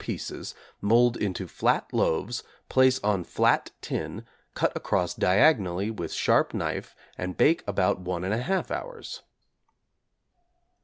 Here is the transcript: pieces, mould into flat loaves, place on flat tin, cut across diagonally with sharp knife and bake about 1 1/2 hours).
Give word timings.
pieces, 0.01 0.55
mould 0.81 1.15
into 1.15 1.47
flat 1.47 1.85
loaves, 1.93 2.41
place 2.69 2.99
on 3.03 3.23
flat 3.23 3.69
tin, 3.81 4.25
cut 4.55 4.75
across 4.75 5.13
diagonally 5.13 5.91
with 5.91 6.11
sharp 6.11 6.55
knife 6.55 6.95
and 7.19 7.37
bake 7.37 7.63
about 7.67 7.99
1 8.01 8.23
1/2 8.23 8.71
hours). 8.71 9.21